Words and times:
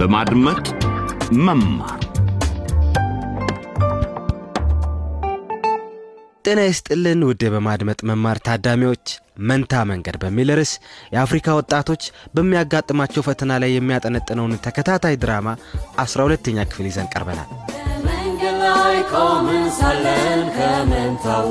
በማድመጥ 0.00 0.66
መማር። 1.38 1.98
ጤና 6.44 6.60
ይስጥልን 6.68 7.20
ውድ 7.26 7.42
በማድመጥ 7.54 7.98
መማር 8.10 8.38
ታዳሚዎች 8.46 9.04
መንታ 9.48 9.82
መንገድ 9.90 10.16
በሚል 10.22 10.50
ርዕስ 10.58 10.72
የአፍሪካ 11.14 11.56
ወጣቶች 11.58 12.02
በሚያጋጥማቸው 12.34 13.24
ፈተና 13.28 13.58
ላይ 13.62 13.72
የሚያጠነጥነውን 13.74 14.60
ተከታታይ 14.66 15.18
ድራማ 15.22 15.48
12ተኛ 16.04 16.66
ክፍል 16.70 16.88
ይዘን 16.90 17.10
ቀርበናል። 17.14 17.50
መንገድ 18.06 18.58
ላይ 18.66 18.96
ቆምን 19.12 19.66
ሳለን 19.78 20.42
ከመንታው 20.56 21.50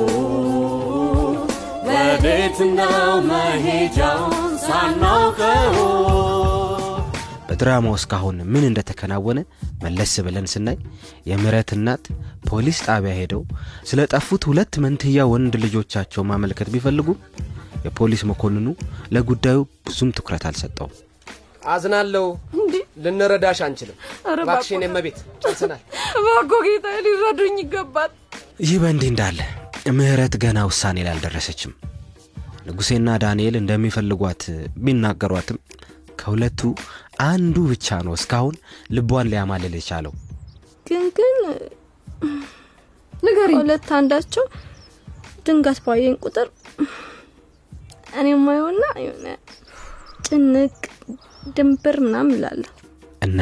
ወዴት 1.88 2.58
ነው 2.72 2.96
መሄጃውን 3.30 4.36
ሳናውቀው 4.64 5.76
በድራማው 7.60 7.94
እስካሁን 7.96 8.36
ምን 8.52 8.62
እንደተከናወነ 8.66 9.38
መለስ 9.82 10.12
ብለን 10.26 10.46
ስናይ 10.52 10.76
የምረት 11.30 11.70
እናት 11.76 12.04
ፖሊስ 12.48 12.78
ጣቢያ 12.86 13.12
ሄደው 13.18 13.42
ስለ 13.88 14.06
ጠፉት 14.12 14.42
ሁለት 14.50 14.74
መንትያ 14.84 15.26
ወንድ 15.32 15.54
ልጆቻቸው 15.64 16.22
ማመልከት 16.30 16.68
ቢፈልጉ 16.74 17.08
የፖሊስ 17.84 18.22
መኮንኑ 18.30 18.66
ለጉዳዩ 19.14 19.58
ብዙም 19.88 20.12
ትኩረት 20.18 20.44
አልሰጠውም። 20.50 20.94
አዝናለሁ። 21.74 22.24
ልንረዳሽ 23.04 23.60
አንችልም። 23.66 23.98
እባክሽን 24.36 24.84
የመቤት 24.86 25.18
ጨርሰናል። 25.42 25.82
እባክዎ 26.20 26.60
ጌታ 26.68 26.94
ሊረዱኝ 27.06 27.58
ይገባል። 27.64 28.10
ይህ 28.64 28.76
በእንዲህ 28.82 29.10
እንዳለ 29.12 29.40
ምህረት 29.98 30.36
ገና 30.44 30.60
ውሳኔ 30.70 30.98
ላይ 31.06 31.14
አልደረሰችም። 31.16 31.74
ንጉሴና 32.68 33.10
ዳንኤል 33.22 33.54
እንደሚፈልጓት 33.60 34.42
ቢናገሯትም 34.82 35.60
ከሁለቱ 36.20 36.60
አንዱ 37.24 37.56
ብቻ 37.70 37.98
ነው 38.06 38.14
እስካሁን 38.18 38.54
ልቧን 38.96 39.30
ሊያማልል 39.32 39.74
የቻለው። 39.78 40.12
ግን 40.86 41.04
ግን 41.16 41.34
ንገሪ 43.12 43.50
ሁለት 43.60 43.88
አንዳቸው 43.98 44.44
ድንገት 45.46 45.78
ባየኝ 45.84 46.14
ቁጥር 46.24 46.48
እኔ 48.20 48.28
ማየውና 48.46 48.84
የሆነ 49.04 49.26
ጭንቅ 50.26 50.74
ድንብር 51.56 51.96
ምናምን 52.06 52.34
እላለሁ 52.38 52.72
እና 53.22 53.40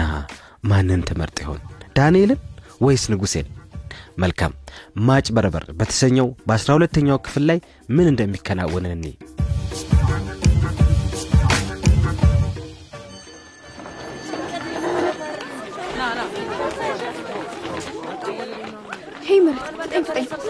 ማንን 0.64 1.00
ትመርጥ 1.08 1.38
ይሆን? 1.44 1.60
ዳንኤልን 1.96 2.40
ወይስ 2.80 3.04
ንጉሴን? 3.12 3.46
መልካም 4.18 4.52
ማጭበርበር 5.06 5.64
በተሰኘው 5.78 6.28
በአስራ 6.46 6.70
ሁለተኛው 6.76 7.18
ክፍል 7.26 7.44
ላይ 7.50 7.58
ምን 7.88 8.06
እንደሚከናወን 8.12 8.86
እኔ 8.88 9.04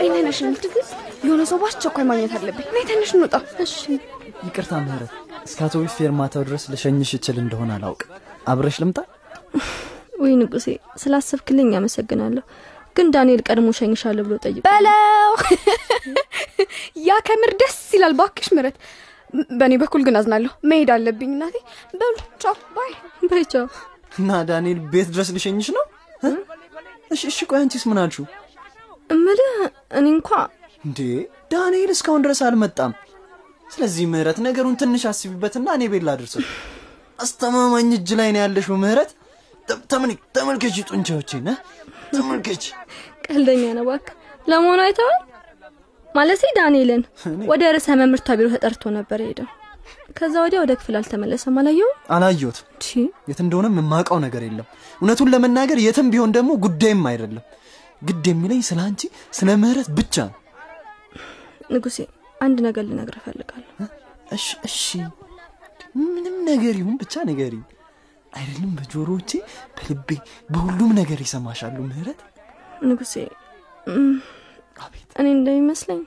ፍጠኝ 0.01 0.17
ነሽ 0.25 0.39
የሆነ 1.23 1.43
ሰው 1.51 1.57
በአስቸኳይ 1.61 2.05
ማግኘት 2.09 2.33
አለብኝ። 2.39 2.67
ነይ 2.75 2.83
ትንሽ 2.89 3.11
እንውጣ። 3.17 3.35
እሺ። 3.65 3.73
ይቅርታ 4.47 4.73
ምህረት 4.83 5.13
እስከ 5.47 5.59
አውቶቡስ 5.65 5.95
ፌርማታው 5.97 6.43
ድረስ 6.49 6.65
ልሸኝሽ 6.73 7.11
እችል 7.19 7.37
እንደሆነ 7.43 7.71
አላውቅ 7.77 8.03
አብረሽ 8.49 8.77
ልምጣ? 8.83 8.99
ወይ 10.21 10.33
ንጉሴ 10.41 10.67
ስላሰብክልኝ 11.03 11.71
አመሰግናለሁ። 11.79 12.45
ግን 12.97 13.09
ዳንኤል 13.15 13.43
ቀድሞ 13.49 13.69
ሸኝሻለሁ 13.81 14.25
ብሎ 14.27 14.37
ጠይቅ 14.45 14.63
በለው! 14.69 15.33
ያ 17.09 17.19
ከምር 17.27 17.53
ደስ 17.61 17.79
ይላል። 17.97 18.15
ባክሽ 18.21 18.49
ምረት 18.57 18.77
በእኔ 19.59 19.75
በኩል 19.83 20.03
ግን 20.07 20.19
አዝናለሁ። 20.21 20.53
መሄድ 20.71 20.91
አለብኝ። 20.95 21.33
እናቴ 21.37 21.57
በሉ 21.95 22.15
ቻው 22.45 22.57
ባይ። 22.77 22.93
በቻ 23.33 23.55
እና 24.19 24.31
ዳንኤል 24.49 24.81
ቤት 24.93 25.11
ድረስ 25.15 25.31
ልሸኝሽ 25.37 25.71
ነው? 25.77 25.85
እ? 26.23 26.31
እሺ 27.11 27.23
እሺ 27.33 27.39
ቆይ 27.51 27.61
አንቺስ 27.63 27.85
ምን 27.91 28.01
አልሹ 28.05 28.19
እምልህ 29.11 29.53
እኔ 29.99 30.07
እንኳ 30.15 30.31
እንዴ? 30.85 30.99
ዳንኤል 31.53 31.91
እስካሁን 31.95 32.23
ድረስ 32.25 32.41
አልመጣም። 32.47 32.93
ስለዚህ 33.67 34.05
ምህረት 34.11 34.39
ነገሩን 34.45 34.77
ትንሽ 34.81 35.03
አስቢበትና 35.11 35.69
እኔ 35.77 35.85
ቤት 35.93 36.05
ላድርሰው 36.07 36.43
አስተማማኝ 37.19 37.89
እጅ 37.97 38.11
ላይ 38.19 38.29
ነው 38.35 38.41
ያለሽው 38.43 38.77
ምህረት። 38.83 39.11
ተ- 39.69 39.81
ተመልክ- 39.91 40.27
ተመልከቺ 40.37 40.77
ጡንቻዎቼን 40.91 41.49
እ? 41.49 41.57
ተመልከቺ 42.13 42.63
ቀልደኛ 43.27 43.63
ነው 43.77 43.85
እባክህ። 43.87 44.15
ለመሆኑ 44.47 44.81
አይተዋል 44.85 45.17
ማለቴ 46.09 46.43
ዳንኤልን 46.57 47.03
ወደ 47.51 47.63
ርዕሰ 47.75 47.89
መምርቷ 48.01 48.29
ቢሮ 48.39 48.47
ተጠርቶ 48.55 48.85
ነበር 48.97 49.21
ሄደው 49.27 49.49
ከዛ 50.17 50.35
ወዲያ 50.45 50.59
ወደ 50.63 50.73
ክፍል 50.79 50.95
አልተመለሰም። 50.99 51.57
አላየውም 51.61 51.99
አላየሁት 52.15 52.59
የት 53.29 53.39
እንደሆነም 53.45 53.77
የማውቀው 53.81 54.19
ነገር 54.25 54.43
የለም። 54.47 54.67
እውነቱን 55.01 55.31
ለመናገር 55.33 55.79
የትም 55.83 56.09
ቢሆን 56.13 56.33
ደግሞ 56.37 56.51
ጉዳይም 56.65 57.03
አይደለም 57.11 57.45
ግድ 58.03 58.27
የሚለኝ 58.31 58.61
ስለ 58.69 58.81
አንቺ 58.85 59.03
ስለ 59.39 59.49
ምህረት 59.63 59.89
ብቻ 59.99 60.15
ነው። 60.27 60.37
ንጉሴ 61.73 61.99
አንድ 62.41 62.59
ነገር 62.67 62.85
ልነግር 62.89 63.17
እፈልጋለሁ። 63.21 63.75
እሺ 64.31 64.47
እሺ። 64.69 64.81
ምንም 66.07 66.37
ነገር 66.51 66.75
ይሁን 66.81 66.97
ብቻ 67.03 67.15
ነገሪ 67.31 67.55
አይደለም 68.33 68.71
በጆሮዎቼ 68.79 69.31
በልቤ 69.77 70.09
በሁሉም 70.53 70.91
ነገር 70.99 71.19
ይሰማሻሉ። 71.25 71.77
ምህረት? 71.89 72.21
ንጉሴ 72.83 73.15
እኔ 75.19 75.27
እንደሚመስለኝ 75.37 76.01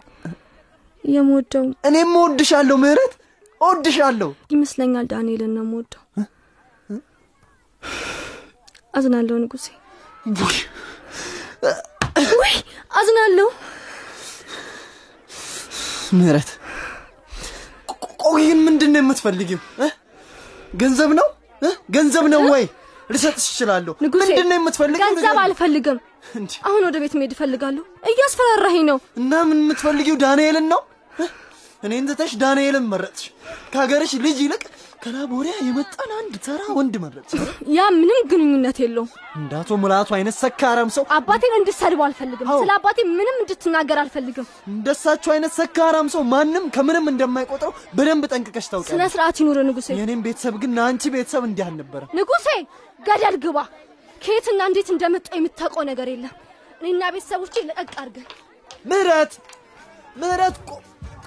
የምወደው 1.03 1.63
እኔም 1.90 2.12
እወድሻለሁ 2.18 2.75
ምህረት። 2.84 3.13
እወድሻለሁ። 3.62 4.30
ይመስለኛል 4.53 5.06
ዳንኤልን 5.12 5.51
ነው 5.57 5.63
የምወደው። 5.66 6.03
አዝናለሁ 8.94 9.35
ንጉሴ 9.44 9.68
አዝናለሁ። 13.01 13.47
ምህረት 16.17 16.50
ቆይ 18.23 18.44
ግን 18.50 18.59
ምንድን 18.66 18.91
ነው 18.94 19.01
የምትፈልጊው? 19.01 19.59
ገንዘብ 20.81 21.12
ነው? 21.19 21.28
ገንዘብ 21.95 22.25
ነው 22.34 22.41
ወይ? 22.53 22.63
ልሰጥሽ 23.09 23.45
እችላለሁ። 23.51 23.94
ምንድን 24.03 24.47
ነው 24.51 24.57
የምትፈልጊው? 24.59 25.01
ገንዘብ 25.06 25.38
አልፈልግም። 25.44 25.97
አሁን 26.67 26.81
ወደ 26.88 26.97
ቤት 27.03 27.13
መሄድ 27.19 27.31
እፈልጋለሁ። 27.35 27.84
እያስፈራራኸኝ 28.12 28.84
ነው። 28.89 28.97
እና 29.22 29.33
ምን 29.50 29.59
የምትፈልጊው 29.63 30.18
ዳንኤልን 30.23 30.68
ነው? 30.73 30.81
እኔን 31.83 32.07
ትተሽ 32.09 32.31
ዳንኤልን 32.41 32.85
መረጥሽ። 32.91 33.25
ከሀገርሽ 33.73 34.12
ልጅ 34.25 34.38
ይልቅ 34.45 34.63
ከላቦሪያ 35.01 35.53
የመጣን 35.66 36.09
አንድ 36.17 36.34
ተራ 36.45 36.62
ወንድ 36.78 36.95
መረጥሽ 37.03 37.39
ያ 37.75 37.85
ምንም 37.95 38.19
ግንኙነት 38.31 38.78
የለውም። 38.84 39.09
እንደ 39.38 39.51
አቶ 39.59 39.78
ሙላቱ 39.81 40.09
አይነት 40.17 40.35
ሰካራም 40.41 40.89
ሰው 40.95 41.03
አባቴን 41.16 41.53
እንድትሰድበው 41.59 42.06
አልፈልግም። 42.07 42.50
ስለ 42.56 42.72
አባቴ 42.75 42.97
ምንም 43.12 43.38
እንድትናገር 43.41 44.00
አልፈልግም። 44.03 44.47
እንደሳቸው 44.73 45.31
አይነት 45.35 45.53
ሰካራም 45.57 46.09
ሰው 46.16 46.23
ማንም 46.34 46.66
ከምንም 46.75 47.09
እንደማይቆጥረው 47.13 47.73
በደንብ 47.95 48.25
ጠንቅቀሽ 48.31 48.67
ስነ 48.67 48.73
ታውቂያለሽ 48.75 49.12
ስርዓት 49.16 49.39
ይኑር 49.44 49.59
ንጉሴ። 49.69 49.89
የእኔም 50.00 50.23
ቤተሰብ 50.28 50.56
ግን 50.63 50.73
ለአንቺ 50.78 51.13
ቤተሰብ 51.16 51.44
እንዲህ 51.50 51.66
አልነበረም። 51.68 52.13
ንጉሴ 52.19 52.47
ገደል 53.00 53.38
ግባ። 53.45 53.57
ከየትና 54.22 54.62
እንዴት 54.69 54.89
እንደመጣ 54.94 55.28
የምታውቀው 55.38 55.83
ነገር 55.91 56.09
የለም። 56.12 56.33
እኔና 56.81 57.03
ቤተሰቦቼ 57.16 57.56
ለቀቅ 57.69 57.91
አድርገን። 58.01 58.28
ምህረት! 58.85 59.33
ምህረት! 60.16 60.56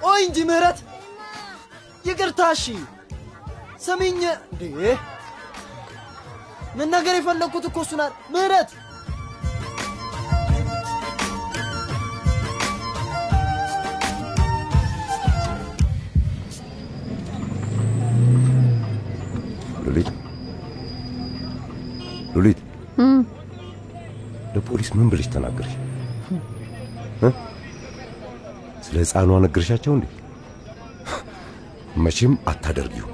ቆይ 0.01 0.21
እንጂ 0.25 0.37
ምህረት! 0.49 0.79
ይቅርታ 2.05 2.41
እሺ 2.55 2.65
ሰሚኝ 3.85 4.19
እንዴ? 4.53 4.61
መናገር 6.79 7.15
የፈለግኩት 7.17 7.65
እኮ 7.69 7.77
እሱን 7.85 8.01
ምህረት! 8.33 8.69
ሉሊት? 19.85 20.09
ሉሊት? 22.35 22.59
ለፖሊስ 24.55 24.89
ምን 24.97 25.07
ብለሽ 25.11 25.27
ተናገርሽ? 25.33 25.73
እ? 27.23 27.29
ስለ 28.85 28.95
ህፃኗ 29.03 29.31
ነገርሻቸው 29.45 29.93
እንዴ? 29.97 30.05
መቼም 32.05 32.33
አታደርጊው 32.51 33.09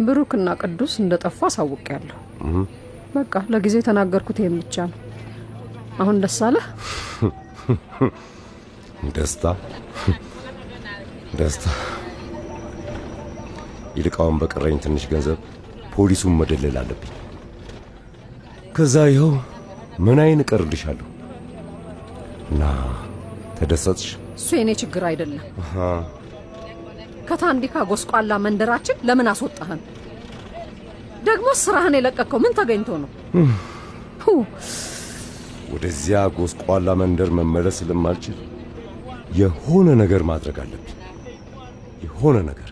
ብሩክና 0.00 0.48
ቅዱስ 0.62 0.92
እንደጠፉ 1.02 1.38
አሳውቄያለሁ። 1.48 2.16
በቃ 3.14 3.34
ለጊዜ 3.52 3.74
የተናገርኩት 3.80 4.38
ይሄን 4.40 4.56
ብቻ 4.60 4.76
ነው። 4.90 4.98
አሁን 6.00 6.16
ደስ 6.22 6.38
አለህ? 6.46 6.66
ደስታ 9.16 9.44
ደስታ 11.40 11.64
ይልቃውን 13.96 14.36
በቀረኝ 14.40 14.76
ትንሽ 14.84 15.04
ገንዘብ 15.12 15.38
ፖሊሱን 15.94 16.34
መደለል 16.40 16.76
አለብኝ 16.80 17.12
ከዛ 18.74 19.04
ይኸው 19.10 19.32
ምን 20.04 20.18
አይን 20.24 20.42
እቀርልሻለሁ 20.44 21.06
እና 22.50 22.62
ተደሰትሽ 23.58 24.08
እሱ 24.36 24.48
የኔ 24.58 24.70
ችግር 24.82 25.02
አይደለም። 25.08 25.44
ከታንዲካ 27.30 27.84
ጎስቋላ 27.90 28.32
መንደራችን 28.44 29.00
ለምን 29.08 29.28
አስወጣህን? 29.32 29.80
ደግሞ 31.24 31.48
ስራህን 31.62 31.96
የለቀቀው 31.98 32.38
ምን 32.44 32.54
ተገኝቶ 32.58 32.88
ነው? 33.02 33.10
ወደዚያ 35.72 36.20
ጎስቋላ 36.36 36.88
መንደር 37.00 37.30
መመለስ 37.38 37.76
ስለማልችል 37.80 38.38
የሆነ 39.40 39.88
ነገር 40.02 40.22
ማድረግ 40.30 40.56
አለብኝ። 40.62 40.96
የሆነ 42.04 42.36
ነገር 42.48 42.70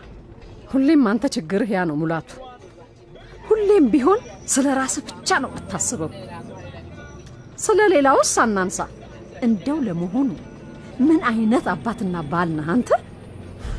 ሁሌም 0.73 1.03
አንተ 1.11 1.25
ችግርህ 1.35 1.71
ያ 1.75 1.83
ነው 1.91 1.97
ሙላቱ። 2.01 2.31
ሁሌም 3.49 3.85
ቢሆን 3.93 4.21
ስለ 4.55 4.67
ራስህ 4.79 5.05
ብቻ 5.11 5.39
ነው 5.45 5.51
የምታስበው። 5.53 6.11
ስለ 7.59 7.81
ሌላውስ 7.95 8.33
አናንሳ። 8.43 8.81
እንደው 9.47 9.79
ለመሆኑ 9.87 10.29
ምን 11.01 11.21
አይነት 11.31 11.67
አባትና 11.73 12.17
ባል 12.31 12.49
ነህ 12.57 12.69
አንተ? 12.75 12.91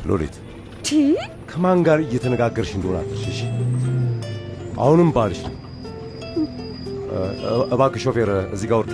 ሎሌት፣ 0.08 0.36
ከማን 1.50 1.78
ጋር 1.86 1.98
እየተነጋገርሽ 2.04 2.72
እንደሆነ 2.76 2.98
አትርሺ። 3.02 3.40
አሁንም 4.80 5.10
ባልሽ 5.16 5.40
ነው። 5.46 5.56
እባክህ 7.74 8.02
ሾፌር 8.04 8.30
እዚህ 8.54 8.68
ጋር 8.70 8.78
ውርድ። 8.80 8.92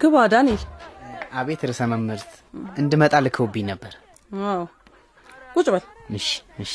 ግባ 0.00 0.16
ዳንኤል። 0.32 0.62
አቤት 1.40 1.62
ርዕሰ 1.68 1.80
መምህርት፣ 1.90 2.30
እንድመጣ 2.76 3.14
ልከውብኝ 3.24 3.64
ነበር። 3.70 3.92
አዎ 4.48 4.62
ቁጭ 5.54 5.66
በል። 5.74 5.84
እሺ 6.16 6.28
እሺ። 6.64 6.72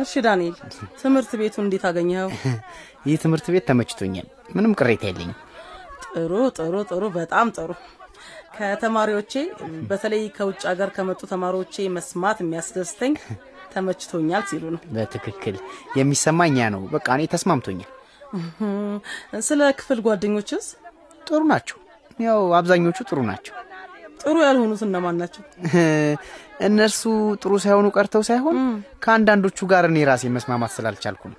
እሺ 0.00 0.12
ዳንኤል፣ 0.24 0.54
ትምህርት 1.00 1.32
ቤቱ 1.40 1.54
እንዴት 1.62 1.84
አገኘኸው? 1.88 2.28
ይህ 3.08 3.16
ትምህርት 3.22 3.46
ቤት 3.52 3.64
ተመችቶኛል። 3.70 4.26
ምንም 4.56 4.72
ቅሬታ 4.78 5.02
የለኝም። 5.08 5.38
ጥሩ 6.06 6.30
ጥሩ 6.58 6.74
ጥሩ፣ 6.90 7.02
በጣም 7.16 7.46
ጥሩ። 7.56 7.70
ከተማሪዎቼ 8.56 9.32
በተለይ 9.90 10.22
ከውጭ 10.36 10.62
ሀገር 10.70 10.90
ከመጡ 10.96 11.20
ተማሪዎቼ 11.30 11.74
መስማት 11.94 12.38
የሚያስደስተኝ 12.42 13.12
ተመችቶኛል 13.72 14.42
ሲሉ 14.50 14.64
ነው። 14.74 14.80
በትክክል 14.94 15.56
የሚሰማኝ 15.98 16.56
ያ 16.60 16.68
ነው። 16.74 16.82
በቃ 16.94 17.06
እኔ 17.16 17.22
ተስማምቶኛል። 17.34 17.90
ስለ 19.42 19.60
ክፍል 19.78 19.98
ጓደኞችስ? 20.06 20.66
ጥሩ 21.26 21.40
ናቸው። 21.50 21.78
ያው 22.18 22.40
አብዛኞቹ 22.58 22.98
ጥሩ 23.08 23.18
ናቸው። 23.30 23.54
ጥሩ 24.22 24.36
ያልሆኑት 24.44 24.82
እነማን 24.86 25.16
ናቸው? 25.20 25.42
እነርሱ 26.66 27.02
ጥሩ 27.42 27.52
ሳይሆኑ 27.64 27.86
ቀርተው 27.96 28.22
ሳይሆን 28.28 28.58
ከአንዳንዶቹ 29.04 29.58
ጋር 29.72 29.84
እኔ 29.88 29.98
ራሴ 30.10 30.24
መስማማት 30.34 30.72
ስላልቻልኩ 30.76 31.22
ነው። 31.32 31.38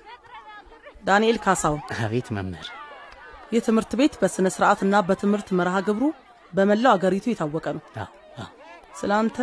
ዳንኤል 1.04 1.38
ካሳሁን፣ 1.44 1.80
አቤት 1.98 2.28
መምህር። 2.36 2.68
ይህ 3.52 3.62
ትምህርት 3.66 3.92
ቤት 3.98 4.14
በስነ 4.20 4.46
ስርዓትና 4.54 4.94
በትምህርት 5.08 5.48
መርሃ 5.58 5.76
ግብሩ 5.88 6.04
በመላው 6.52 6.92
አገሪቱ 6.96 7.26
የታወቀ 7.30 7.66
ነው። 7.76 7.82
ስለ 8.98 9.10
አንተ 9.20 9.38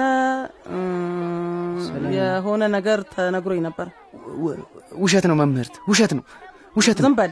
የሆነ 2.15 2.63
ነገር 2.75 2.99
ተነግሮኝ 3.13 3.59
ነበር። 3.67 3.87
ውሸት 5.01 5.25
ነው 5.31 5.35
መምህርት፣ 5.41 5.75
ውሸት 5.91 6.11
ነው፣ 6.17 6.23
ውሸት 6.77 6.97
ነው። 6.97 7.07
ዝም 7.07 7.15
በል 7.19 7.31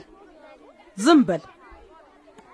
ዝም 0.97 1.21
በል። 1.27 1.43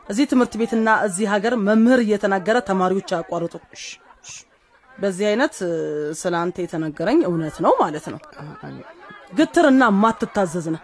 እዚህ 0.05 0.25
ትምህርት 0.31 0.53
ቤትና 0.59 0.89
እዚህ 1.05 1.25
ሀገር 1.33 1.53
መምህር 1.67 1.99
እየተናገረ 2.03 2.57
ተማሪዎች 2.67 3.09
አያቋርጡ። 3.15 3.53
በዚህ 4.89 5.25
አይነት 5.31 5.55
ስለ 6.19 6.33
አንተ 6.41 6.57
የተነገረኝ 6.63 7.19
እውነት 7.29 7.55
ነው 7.65 7.73
ማለት 7.81 8.05
ነው። 8.13 8.19
ግትርና 9.33 9.83
ማትታዘዝ 10.01 10.67
ነህ። 10.75 10.83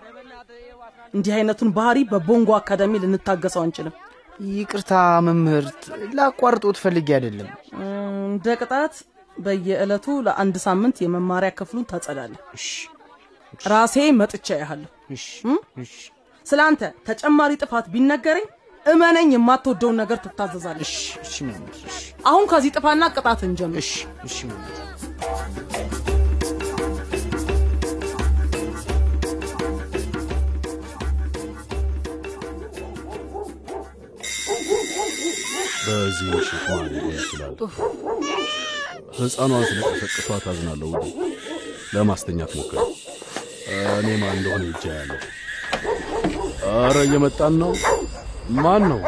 እንዲህ 1.13 1.33
አይነቱን 1.37 1.69
ባህሪ 1.77 1.99
በቦንጎ 2.11 2.49
አካዳሚ 2.57 2.93
ልንታገሰው 3.03 3.61
አንችልም። 3.63 3.95
ይቅርታ 4.51 4.91
መምህርት፣ 5.25 5.81
ላቋርጦት 6.17 6.77
ፈልጌ 6.83 7.07
አይደለም። 7.17 7.49
እንደ 8.27 8.55
ቅጣት 8.61 8.93
በየዕለቱ 9.37 10.05
ለአንድ 10.25 10.55
ሳምንት 10.65 10.97
የመማሪያ 11.03 11.49
ክፍሉን 11.59 11.85
ታጸዳለህ። 11.91 12.41
ራሴ 13.67 13.95
መጥቻ 14.19 14.47
ያሃለሁ። 14.61 14.89
ስለ 16.45 16.59
አንተ 16.67 16.81
ተጨማሪ 17.07 17.51
ጥፋት 17.61 17.85
ቢነገረኝ 17.93 18.45
እመነኝ 18.85 19.29
የማትወደውን 19.33 19.99
ነገር 20.01 20.17
ትታዘዛለህ። 20.23 20.91
እሺ 21.23 21.37
አሁን 22.25 22.45
ከዚህ 22.51 22.73
ጥፋና 22.75 23.03
ቅጣት 23.15 23.41
እንጀምር። 23.47 23.79
እሺ፣ 23.83 23.91
እሺ 24.27 24.37
በዚህ 35.85 36.27
ሊሆን 36.85 36.85
ይችላል? 37.13 37.53
ሕፃኗን 39.17 39.63
ስለቀሰቀሷት 39.69 40.45
አዝናለሁ። 40.51 40.89
ውዴ 40.93 41.07
ለማስተኛት 41.95 42.51
ሞክር። 42.59 42.79
እኔ 43.95 44.07
ማን 44.21 44.35
እንደሆነ 44.37 44.63
ይጃ 44.69 44.83
ያለው። 44.93 45.19
አረ 46.77 46.95
እየመጣን 47.07 47.53
ነው። 47.61 47.71
ማን 48.57 48.83
ነው? 48.91 48.99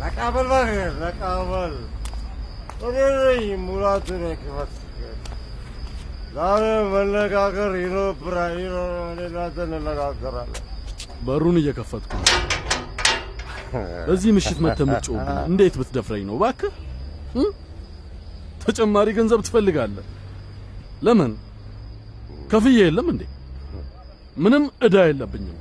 ለቃበል 0.00 0.46
እባክህ 0.46 0.70
ለቃበል 1.02 1.74
እኔ 2.86 2.96
ነኝ 3.16 3.42
ሙላቱ 3.66 4.08
ነኝ 4.22 4.34
ክፈት 4.42 4.72
ዛሬ 6.36 6.62
መነጋገር 6.92 7.72
ይኖብራል 7.84 8.54
ይኖር 8.64 8.92
እኔ 9.12 9.20
እናንተ 9.30 9.56
እንነጋገራለን 9.66 10.64
በሩን 11.26 11.56
እየከፈትኩ 11.60 12.12
በዚህ 14.08 14.30
ምሽት 14.36 14.58
መተህ 14.64 14.84
የምትጮህብኝ 14.86 15.36
እንዴት 15.50 15.74
ብትደፍረኝ 15.80 16.22
ነው? 16.28 16.34
እባክህ? 16.38 16.72
ተጨማሪ 18.64 19.08
ገንዘብ 19.18 19.40
ትፈልጋለህ? 19.46 20.06
ለምን? 21.06 21.32
ከፍዬ 22.52 22.78
የለም 22.80 23.06
እንዴ? 23.12 23.22
ምንም 24.36 24.64
ዕዳ 24.80 24.96
የለብኝም። 25.06 25.58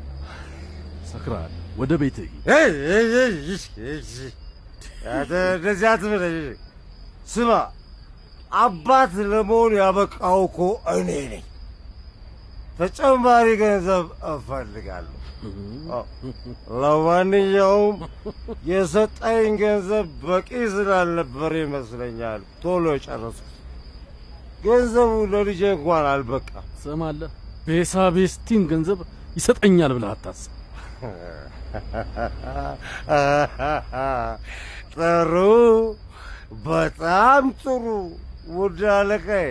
ሰክራል። 1.11 1.51
ወደ 1.77 1.91
ሂድ። 2.01 2.17
እንደዚህ 5.51 5.87
አትበለኝ 5.91 6.35
ስማ 7.27 7.51
አባት 8.59 9.13
ለመሆን 9.31 9.73
ያበቃው 9.79 10.39
እኮ 10.47 10.59
እኔ 10.93 11.09
ነኝ 11.31 11.43
ተጨማሪ 12.79 13.47
ገንዘብ 13.61 14.05
እፈልጋለሁ 14.31 15.15
ለማንኛውም 16.81 17.97
የሰጠኝ 18.69 19.51
ገንዘብ 19.61 20.07
በቂ 20.23 20.49
ስላልነበር 20.73 21.51
ይመስለኛል 21.61 22.41
ቶሎ 22.63 22.85
የጨረስኩት። 22.95 23.45
ገንዘቡ 24.63 25.11
ለልጄ 25.33 25.61
እንኳን 25.75 26.05
አልበቃም። 26.11 26.65
ትሰማለህ? 26.73 27.31
ቤሳ 27.69 27.93
ቤስቲን 28.15 28.61
ገንዘብ 28.69 28.99
ይሰጠኛል 29.35 29.91
ብለህ 29.95 30.11
አታስብ። 30.11 30.51
ጥሩ፣ 34.93 35.33
በጣም 36.65 37.43
ጥሩ 37.61 37.85
ውድ 38.55 38.79
አለቃዬ። 38.95 39.49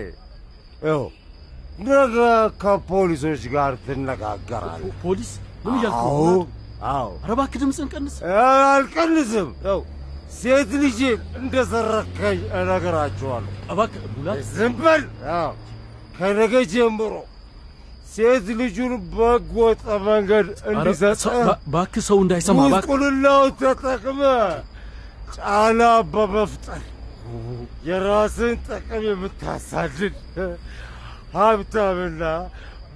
ይኸው 0.82 1.02
ነገ 1.88 2.16
ከፖሊሶች 2.62 3.42
ጋር 3.54 3.72
ትነጋገራለህ። 3.84 4.92
ፖሊስ 5.02 5.30
ምን 5.64 5.72
እያልክ 5.76 6.00
ነው? 6.00 6.42
አዎ 6.90 7.08
ኧረ 7.20 7.30
እባክህ 7.36 7.58
ድምፅህን 7.62 7.88
ቀንስ። 7.94 8.16
አልቀንስም። 8.68 9.48
ሴት 10.34 10.70
ልጄን 10.82 11.20
እንደሰረከኝ 11.38 12.38
እነግራችኋለሁ። 12.58 13.50
እባክህ 13.72 14.02
ሙላት፣ 14.14 14.38
ዝም 14.52 14.72
በል። 14.80 15.02
ከነገ 16.18 16.54
ጀምሮ 16.72 17.12
ሴት 18.08 18.46
ልጁን 18.58 18.92
በሕገወጥ 19.10 19.80
መንገድ 20.06 20.46
ኧረ 20.60 20.70
እንዲሰጥ 20.72 21.16
ሰው- 21.22 21.34
እባ- 21.40 21.58
እባክህ 21.62 22.02
ሰው 22.06 22.18
እንዳይሰማ 22.24 22.58
እባክህ። 22.62 22.86
ጉስቁልናውን 22.86 23.52
ተጠቅመ 23.60 24.20
ጫና 25.36 25.80
በመፍጠር 26.12 26.82
የራስን 27.84 28.54
ጥቅም 28.66 29.02
የምታሳድድ 29.08 30.14
ሀብታምና 31.34 32.22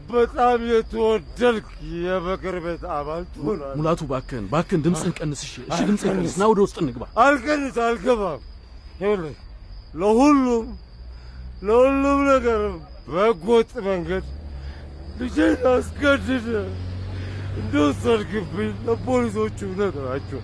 በጣም 0.08 0.60
የተወደድክ 0.70 1.66
የምክር 1.98 2.56
ቤት 2.64 2.82
አባል 2.94 3.22
ትሆናለህ። 3.34 3.76
ሙላቱ 3.78 4.00
እባክህን 4.06 4.44
እባክህን 4.48 4.80
ድምፅህን 4.86 5.14
ቀንስ። 5.18 5.40
እሺ 5.46 5.54
እሺ፣ 5.66 5.78
ድምፅህን 5.88 6.16
ቀንስ። 6.18 6.34
ና 6.40 6.48
ወደ 6.50 6.60
ውስጥ 6.64 6.76
እንግባ። 6.82 7.04
አልቀንስ 7.24 7.76
አልገባም። 7.86 8.40
ይኸውልህ 8.96 9.36
ለሁሉም 9.94 10.66
ለሁሉም 11.62 12.20
ነገር 12.28 12.60
በሕገወጥ 13.08 13.70
መንገድ 13.86 14.24
ልጄን 15.20 15.54
አስገድደ 15.70 16.48
እንደወሰድክብኝ 17.60 18.70
ለፖሊሶቹ 18.86 19.58
ነገራቸው። 19.80 20.40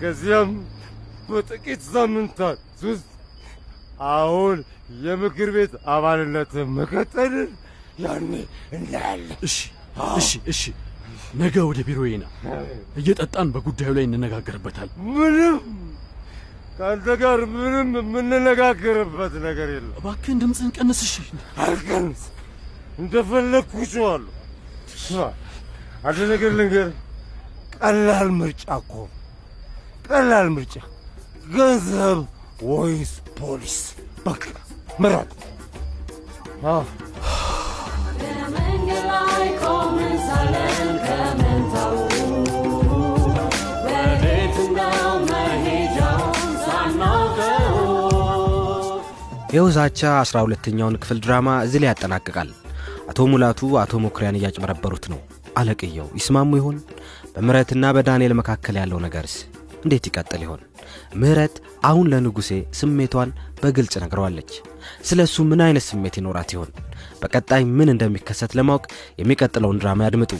ከዚያም 0.00 0.50
በጥቂት 1.28 1.82
ሳምንታት 1.88 2.58
ውስጥ 2.84 3.08
አሁን 4.12 4.56
የምክር 5.02 5.50
ቤት 5.56 5.74
አባልነትን 5.94 6.66
መቀጠልን 6.78 7.50
ያኔ 8.04 8.32
እናያለን። 8.76 9.38
እሺ 9.48 9.56
እሺ 10.18 10.30
እሺ። 10.52 10.62
ነገ 11.34 11.54
ወደ 11.68 11.80
ቢሮዬ 11.86 12.12
ና። 12.18 12.26
እየጠጣን 13.00 13.48
በጉዳዩ 13.54 13.90
ላይ 13.96 14.04
እንነጋገርበታል። 14.08 14.88
ምንም 15.10 15.56
ከአንተ 16.76 17.08
ጋር 17.22 17.40
ምንም 17.54 17.88
የምንነጋገርበት 18.00 19.34
ነገር 19.46 19.68
የለም። 19.74 19.94
እባክህን 20.00 20.38
ድምፅህን 20.42 20.72
ቀንስ። 20.76 21.00
እሺ 21.06 21.14
አልቀንስ፣ 21.64 22.22
እንደፈለግኩ 22.98 23.72
እጮኻለሁ። 23.84 24.30
ስማ፣ 24.98 25.20
አንድ 26.06 26.18
ነገር 26.32 26.50
ልንገርህ፣ 26.58 26.96
ቀላል 27.76 28.28
ምርጫ 28.38 28.64
እኮ 28.80 28.92
ቀላል 30.08 30.48
ምርጫ፣ 30.56 30.74
ገንዘብ 31.54 32.18
ወይስ 32.68 33.12
ፖሊስ? 33.38 33.76
በቃ 34.26 34.42
ምረጥ። 35.00 35.30
መንገድ 38.54 39.04
ላይ 39.10 39.46
ቆመን 39.62 40.14
ሳለን 40.26 40.90
ከመንታው 41.06 41.96
ወዴት 43.86 44.56
ነው 44.78 44.98
መሄጃውን 45.30 46.34
ሳናውቀው 46.64 47.78
ይኸው 49.50 49.68
ዛቻ 49.76 50.00
አስራ 50.20 50.36
ሁለተኛውን 50.46 50.98
ክፍል 51.02 51.18
ድራማ 51.24 51.48
እዚህ 51.66 51.80
ላይ 51.82 51.90
ያጠናቅቃል። 51.92 52.50
አቶ 53.12 53.22
ሙላቱ 53.30 53.60
አቶ 53.80 53.98
መኩሪያን 54.02 54.36
እያጭበረበሩት 54.38 55.06
ነው። 55.12 55.18
አለቅየው 55.60 56.06
ይስማሙ 56.18 56.50
ይሆን? 56.58 56.76
በምህረትና 57.34 57.84
በዳንኤል 57.96 58.32
መካከል 58.38 58.76
ያለው 58.80 58.98
ነገርስ 59.04 59.34
እንዴት 59.82 60.04
ይቀጥል 60.08 60.42
ይሆን? 60.44 60.60
ምህረት 61.20 61.56
አሁን 61.84 62.08
ለንጉሴ 62.12 62.50
ስሜቷን 62.78 63.30
በግልጽ 63.60 63.94
ነግረዋለች። 64.04 64.50
ስለ 65.08 65.18
እሱ 65.28 65.44
ምን 65.50 65.62
አይነት 65.66 65.84
ስሜት 65.88 66.16
ይኖራት 66.20 66.52
ይሆን? 66.56 66.70
በቀጣይ 67.22 67.64
ምን 67.76 67.92
እንደሚከሰት 67.94 68.54
ለማወቅ 68.58 68.84
የሚቀጥለውን 69.20 69.80
ድራማ 69.82 70.06
ያድምጡ። 70.08 70.32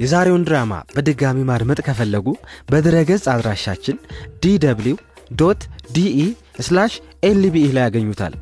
የዛሬውን 0.00 0.44
ድራማ 0.48 0.82
በድጋሚ 0.94 1.46
ማድመጥ 1.50 1.80
ከፈለጉ 1.88 2.28
በድረገጽ 2.70 3.26
አድራሻችን 3.34 3.98
DW 4.42 4.96
dot 5.38 5.62
de 5.92 6.20
slash 6.60 6.92
LBE 7.24 7.70
ላይ 7.72 7.84
ያገኙታል። 7.86 8.36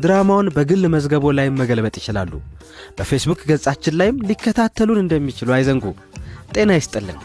ድራማውን 0.00 0.48
በግል 0.56 0.84
መዝገቦ 0.94 1.32
ላይም 1.38 1.58
መገልበጥ 1.62 1.94
ይችላሉ። 2.00 2.32
በፌስቡክ 2.98 3.42
ገጻችን 3.50 3.98
ላይም 4.00 4.22
ሊከታተሉን 4.30 5.02
እንደሚችሉ 5.04 5.50
አይዘንጉ። 5.56 5.84
ጤና 6.54 6.70
ይስጥልን። 6.78 7.18